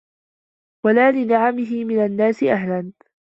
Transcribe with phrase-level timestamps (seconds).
[0.85, 2.91] وَلَا لِنِعَمِهِ مِنْ النَّاسِ أَهْلًا